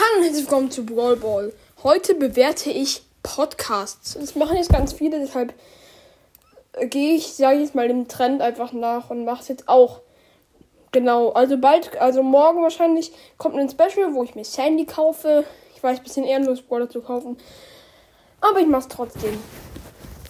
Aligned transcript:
Hallo 0.00 0.18
und 0.18 0.24
herzlich 0.26 0.44
willkommen 0.44 0.70
zu 0.70 0.86
Brawl 0.86 1.16
Ball. 1.16 1.52
Heute 1.82 2.14
bewerte 2.14 2.70
ich 2.70 3.02
Podcasts. 3.24 4.14
Das 4.14 4.36
machen 4.36 4.56
jetzt 4.56 4.70
ganz 4.70 4.92
viele, 4.92 5.18
deshalb 5.18 5.52
gehe 6.88 7.16
ich, 7.16 7.34
sage 7.34 7.56
ich 7.56 7.62
jetzt 7.62 7.74
mal, 7.74 7.88
dem 7.88 8.06
Trend 8.06 8.40
einfach 8.40 8.72
nach 8.72 9.10
und 9.10 9.24
mache 9.24 9.42
es 9.42 9.48
jetzt 9.48 9.68
auch. 9.68 10.02
Genau, 10.92 11.30
also 11.30 11.58
bald, 11.58 11.96
also 11.96 12.22
morgen 12.22 12.62
wahrscheinlich 12.62 13.10
kommt 13.38 13.56
ein 13.56 13.68
Special, 13.68 14.14
wo 14.14 14.22
ich 14.22 14.36
mir 14.36 14.44
Sandy 14.44 14.84
kaufe. 14.84 15.44
Ich 15.74 15.82
weiß, 15.82 15.98
ein 15.98 16.04
bisschen 16.04 16.24
ehrenlos 16.24 16.62
Brawler 16.62 16.88
zu 16.88 17.00
kaufen. 17.00 17.36
Aber 18.40 18.60
ich 18.60 18.68
mache 18.68 18.82
es 18.82 18.88
trotzdem. 18.88 19.36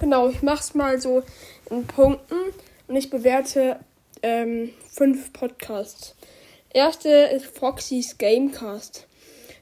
Genau, 0.00 0.28
ich 0.30 0.40
mache 0.40 0.60
es 0.60 0.74
mal 0.74 0.98
so 0.98 1.22
in 1.68 1.86
Punkten 1.86 2.54
und 2.88 2.96
ich 2.96 3.10
bewerte 3.10 3.78
ähm, 4.22 4.72
fünf 4.90 5.34
Podcasts. 5.34 6.14
Erste 6.70 7.10
ist 7.10 7.44
Foxys 7.44 8.16
Gamecast. 8.16 9.06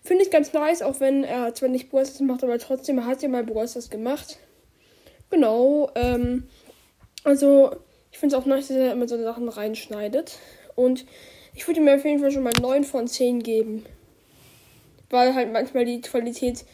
Finde 0.08 0.24
ich 0.24 0.30
ganz 0.30 0.54
nice, 0.54 0.80
auch 0.80 1.00
wenn 1.00 1.22
er 1.22 1.54
zwar 1.54 1.68
nicht 1.68 1.90
Brawlstars 1.90 2.20
macht, 2.20 2.42
aber 2.42 2.58
trotzdem 2.58 3.04
hat 3.04 3.22
er 3.22 3.28
mal 3.28 3.44
Brawlstars 3.44 3.90
gemacht. 3.90 4.38
Genau, 5.28 5.90
ähm, 5.96 6.48
also 7.24 7.76
ich 8.10 8.16
finde 8.16 8.34
es 8.34 8.42
auch 8.42 8.46
nice, 8.46 8.68
dass 8.68 8.78
er 8.78 8.92
immer 8.92 9.06
so 9.06 9.22
Sachen 9.22 9.50
reinschneidet. 9.50 10.38
Und 10.76 11.04
ich 11.54 11.66
würde 11.66 11.80
ihm 11.80 11.88
auf 11.88 12.06
jeden 12.06 12.20
Fall 12.20 12.30
schon 12.30 12.42
mal 12.42 12.54
9 12.58 12.84
von 12.84 13.06
10 13.06 13.42
geben. 13.42 13.84
Weil 15.10 15.34
halt 15.34 15.52
manchmal 15.52 15.84
die 15.84 16.00
Qualität 16.00 16.64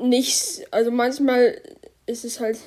nicht, 0.00 0.64
also 0.70 0.92
manchmal 0.92 1.60
ist 2.06 2.24
es 2.24 2.38
halt, 2.38 2.60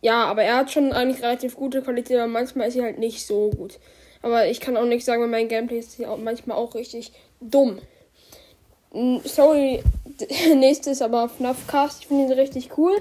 ja, 0.00 0.24
aber 0.24 0.44
er 0.44 0.56
hat 0.56 0.70
schon 0.70 0.94
eigentlich 0.94 1.22
relativ 1.22 1.56
gute 1.56 1.82
Qualität, 1.82 2.16
aber 2.16 2.26
manchmal 2.26 2.68
ist 2.68 2.72
sie 2.72 2.82
halt 2.82 2.98
nicht 2.98 3.26
so 3.26 3.50
gut. 3.50 3.78
Aber 4.22 4.46
ich 4.46 4.60
kann 4.60 4.78
auch 4.78 4.86
nicht 4.86 5.04
sagen, 5.04 5.20
weil 5.20 5.28
mein 5.28 5.48
Gameplay 5.48 5.78
ist 5.78 5.98
manchmal 5.98 6.56
auch 6.56 6.74
richtig 6.74 7.12
dumm. 7.42 7.80
Sorry, 8.92 9.82
nächstes 10.56 11.00
aber 11.00 11.28
FNAF 11.28 11.68
Cast. 11.68 12.00
Ich 12.02 12.08
finde 12.08 12.32
ihn 12.32 12.38
richtig 12.38 12.76
cool. 12.76 12.92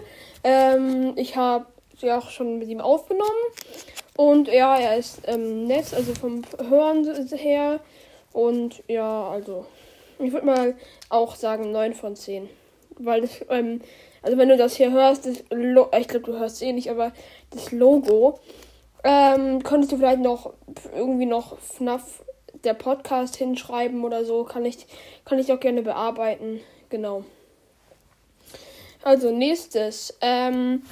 Ähm, 0.43 1.13
ich 1.15 1.35
habe 1.35 1.65
sie 1.99 2.11
auch 2.11 2.29
schon 2.29 2.59
mit 2.59 2.67
ihm 2.67 2.79
aufgenommen. 2.79 3.29
Und 4.15 4.49
ja, 4.49 4.77
er 4.77 4.97
ist 4.97 5.21
ähm, 5.25 5.65
nett, 5.65 5.93
also 5.93 6.13
vom 6.13 6.43
Hören 6.69 7.05
her. 7.31 7.79
Und 8.33 8.83
ja, 8.87 9.29
also 9.29 9.65
ich 10.19 10.31
würde 10.31 10.45
mal 10.45 10.75
auch 11.09 11.35
sagen 11.35 11.71
9 11.71 11.95
von 11.95 12.15
10. 12.15 12.49
Weil 12.99 13.21
das, 13.21 13.31
ähm, 13.49 13.81
also 14.21 14.37
wenn 14.37 14.49
du 14.49 14.57
das 14.57 14.75
hier 14.75 14.91
hörst, 14.91 15.25
das 15.25 15.43
Lo 15.49 15.89
ich 15.97 16.07
glaube, 16.07 16.25
du 16.25 16.37
hörst 16.37 16.57
es 16.57 16.61
eh 16.61 16.73
nicht, 16.73 16.91
aber 16.91 17.13
das 17.49 17.71
Logo, 17.71 18.39
ähm, 19.03 19.63
könntest 19.63 19.91
du 19.91 19.97
vielleicht 19.97 20.19
noch 20.19 20.53
irgendwie 20.93 21.25
noch 21.25 21.57
FNAF 21.57 22.21
der 22.63 22.73
Podcast 22.73 23.35
hinschreiben 23.35 24.03
oder 24.03 24.25
so. 24.25 24.43
Kann 24.43 24.65
ich, 24.65 24.87
kann 25.25 25.39
ich 25.39 25.51
auch 25.51 25.59
gerne 25.59 25.81
bearbeiten. 25.81 26.59
Genau. 26.89 27.23
Also 29.03 29.31
nächstes. 29.31 30.17
Ähm, 30.21 30.83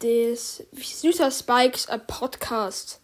das 0.00 0.62
Süßer 0.72 1.30
Spikes 1.30 1.86
äh, 1.86 1.98
Podcast. 1.98 3.00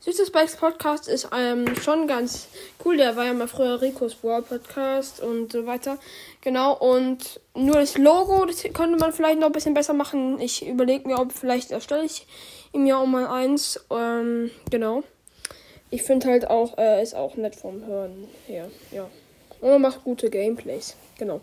Süßer 0.00 0.26
Spikes 0.26 0.56
Podcast 0.56 1.08
ist 1.08 1.28
ähm, 1.36 1.74
schon 1.76 2.06
ganz 2.06 2.46
cool. 2.84 2.96
Der 2.96 3.16
war 3.16 3.24
ja 3.24 3.34
mal 3.34 3.48
früher 3.48 3.82
Ricos 3.82 4.14
Brawl 4.14 4.42
Podcast 4.42 5.20
und 5.20 5.52
so 5.52 5.66
weiter. 5.66 5.98
Genau. 6.40 6.74
Und 6.74 7.40
nur 7.54 7.74
das 7.74 7.98
Logo, 7.98 8.46
das 8.46 8.62
könnte 8.62 8.96
man 8.98 9.12
vielleicht 9.12 9.40
noch 9.40 9.48
ein 9.48 9.52
bisschen 9.52 9.74
besser 9.74 9.94
machen. 9.94 10.40
Ich 10.40 10.66
überlege 10.66 11.08
mir, 11.08 11.18
ob 11.18 11.32
vielleicht 11.32 11.72
erstelle 11.72 12.04
ich 12.04 12.26
ihm 12.72 12.86
ja 12.86 12.96
auch 12.96 13.06
mal 13.06 13.26
eins. 13.26 13.84
Ähm, 13.90 14.50
genau. 14.70 15.02
Ich 15.90 16.02
finde 16.02 16.28
halt 16.28 16.48
auch, 16.48 16.76
äh, 16.78 17.02
ist 17.02 17.14
auch 17.14 17.36
nett 17.36 17.56
vom 17.56 17.86
Hören 17.86 18.28
her. 18.46 18.70
Ja. 18.92 19.08
Und 19.60 19.68
er 19.68 19.78
macht 19.78 20.04
gute 20.04 20.30
Gameplays. 20.30 20.96
Genau. 21.18 21.40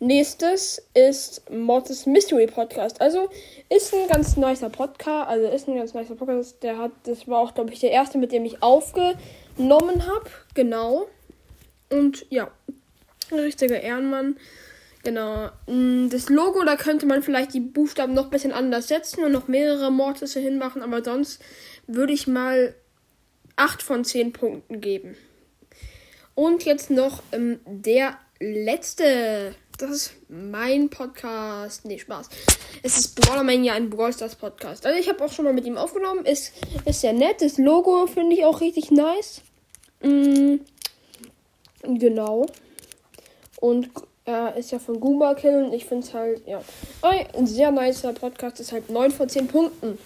Nächstes 0.00 0.82
ist 0.94 1.48
Mortis 1.50 2.06
Mystery 2.06 2.46
Podcast. 2.46 3.00
Also 3.00 3.28
ist 3.70 3.94
ein 3.94 4.08
ganz 4.08 4.36
nicer 4.36 4.68
Podcast. 4.68 5.28
Also 5.28 5.46
ist 5.48 5.68
ein 5.68 5.76
ganz 5.76 5.94
nicer 5.94 6.14
Podcast. 6.14 6.62
Der 6.62 6.78
hat, 6.78 6.92
das 7.04 7.26
war 7.28 7.38
auch, 7.38 7.54
glaube 7.54 7.72
ich, 7.72 7.80
der 7.80 7.92
erste, 7.92 8.18
mit 8.18 8.32
dem 8.32 8.44
ich 8.44 8.62
aufgenommen 8.62 10.06
habe. 10.06 10.30
Genau. 10.54 11.06
Und 11.90 12.26
ja, 12.30 12.50
ein 13.30 13.38
richtiger 13.38 13.80
Ehrenmann. 13.80 14.36
Genau. 15.02 15.50
Mm, 15.66 16.08
das 16.10 16.28
Logo, 16.28 16.64
da 16.64 16.76
könnte 16.76 17.06
man 17.06 17.22
vielleicht 17.22 17.54
die 17.54 17.60
Buchstaben 17.60 18.12
noch 18.12 18.24
ein 18.24 18.30
bisschen 18.30 18.52
anders 18.52 18.88
setzen 18.88 19.24
und 19.24 19.32
noch 19.32 19.48
mehrere 19.48 19.90
Mortisse 19.90 20.40
hinmachen. 20.40 20.82
Aber 20.82 21.02
sonst 21.02 21.40
würde 21.86 22.12
ich 22.12 22.26
mal 22.26 22.74
8 23.56 23.82
von 23.82 24.04
10 24.04 24.32
Punkten 24.32 24.80
geben. 24.80 25.16
Und 26.34 26.64
jetzt 26.64 26.90
noch 26.90 27.22
ähm, 27.32 27.60
der 27.66 28.18
letzte. 28.40 29.54
Das 29.78 29.90
ist 29.90 30.12
mein 30.28 30.88
Podcast. 30.88 31.84
Nee, 31.84 31.98
Spaß. 31.98 32.28
Es 32.82 32.98
ist 32.98 33.20
Brawlermania, 33.20 33.74
ein 33.74 33.90
Brawl 33.90 34.12
Podcast. 34.38 34.86
Also 34.86 34.98
ich 34.98 35.08
habe 35.08 35.22
auch 35.24 35.32
schon 35.32 35.44
mal 35.44 35.52
mit 35.52 35.66
ihm 35.66 35.76
aufgenommen. 35.76 36.24
Ist, 36.24 36.52
ist 36.84 37.00
sehr 37.00 37.12
nett. 37.12 37.42
Das 37.42 37.58
Logo 37.58 38.06
finde 38.06 38.36
ich 38.36 38.44
auch 38.44 38.60
richtig 38.60 38.90
nice. 38.90 39.42
Mm, 40.02 40.56
genau. 41.82 42.46
Und 43.60 43.90
er 44.24 44.56
ist 44.56 44.72
ja 44.72 44.78
von 44.78 44.98
Goomba 44.98 45.34
Kill 45.34 45.64
und 45.64 45.72
ich 45.72 45.84
finde 45.84 46.06
es 46.06 46.14
halt, 46.14 46.46
ja. 46.46 46.62
Ein 47.02 47.46
sehr 47.46 47.70
nicer 47.70 48.12
Podcast. 48.12 48.60
Ist 48.60 48.72
halt 48.72 48.90
9 48.90 49.10
von 49.10 49.28
10 49.28 49.46
Punkten. 49.48 49.98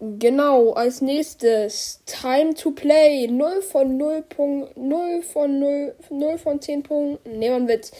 Genau, 0.00 0.74
als 0.74 1.00
nächstes 1.00 2.02
Time 2.06 2.54
to 2.54 2.70
Play 2.70 3.26
0 3.26 3.62
von 3.62 3.96
0 3.96 4.22
Punkten, 4.22 4.88
0 4.88 5.22
von 5.22 5.58
0, 5.58 5.94
0 6.10 6.38
von 6.38 6.60
10 6.60 6.84
Punkten. 6.84 7.38
Ne, 7.38 7.50
man 7.50 7.66
Witz. 7.66 7.90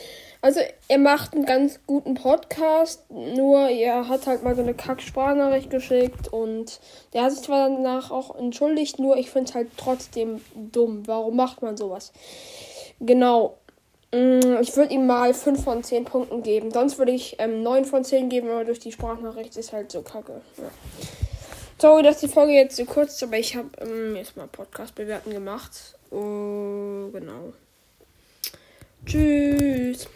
Also, 0.41 0.61
er 0.87 0.99
macht 0.99 1.35
einen 1.35 1.45
ganz 1.45 1.81
guten 1.89 2.15
Podcast, 2.15 3.11
nur 3.11 3.69
er 3.69 4.07
hat 4.09 4.29
halt 4.29 4.45
mal 4.45 4.55
so 4.55 4.63
eine 4.63 4.75
Kack-Sprachnachricht 4.75 5.71
geschickt 5.71 6.33
und 6.33 6.79
der 7.13 7.25
hat 7.25 7.33
sich 7.33 7.43
zwar 7.43 7.69
danach 7.69 8.13
auch 8.13 8.37
entschuldigt, 8.37 9.01
nur 9.01 9.17
ich 9.17 9.31
finde 9.31 9.49
es 9.49 9.55
halt 9.57 9.71
trotzdem 9.77 10.41
dumm. 10.55 11.03
Warum 11.09 11.35
macht 11.35 11.63
man 11.63 11.77
sowas? 11.77 12.13
Genau. 13.01 13.59
Mm, 14.15 14.61
ich 14.61 14.77
würde 14.77 14.95
ihm 14.95 15.09
mal 15.09 15.35
5 15.35 15.65
von 15.65 15.83
10 15.83 16.05
Punkten 16.05 16.45
geben. 16.45 16.71
Sonst 16.71 16.99
würde 16.99 17.11
ich 17.11 17.35
ähm, 17.41 17.65
9 17.65 17.85
von 17.85 18.05
10 18.05 18.29
geben, 18.29 18.49
aber 18.49 18.65
durch 18.65 18.79
die 18.79 18.93
Sprachnachricht 18.93 19.57
ist 19.57 19.73
halt 19.73 19.91
so 19.91 20.03
kacke. 20.03 20.41
Ja. 20.59 20.71
Sorry, 21.81 22.03
dass 22.03 22.19
die 22.19 22.29
Folge 22.29 22.55
jetzt 22.55 22.77
so 22.77 22.85
kurz 22.85 23.15
ist, 23.15 23.23
aber 23.23 23.39
ich 23.39 23.55
habe 23.55 23.69
ähm, 23.81 24.17
jetzt 24.17 24.37
mal 24.37 24.49
Podcast 24.49 24.97
bewerten 24.97 25.31
gemacht. 25.31 25.95
Oh, 26.11 27.09
genau. 27.13 27.53
Tschüss. 29.07 30.09